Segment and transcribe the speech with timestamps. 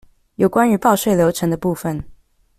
[0.37, 2.03] 有關於報稅流程的部分